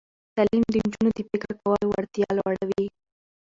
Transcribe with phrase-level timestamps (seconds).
[0.35, 2.85] تعلیم د نجونو د فکر کولو وړتیا لوړوي.